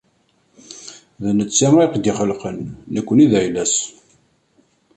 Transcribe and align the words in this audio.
D 1.23 1.25
netta 1.37 1.67
i 1.81 1.81
aɣ-d-ixelqen, 1.83 2.57
nekkni 2.93 3.25
d 3.31 3.33
ayla-s. 3.39 3.75